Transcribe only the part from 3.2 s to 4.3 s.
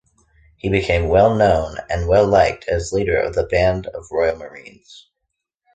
of the Band of the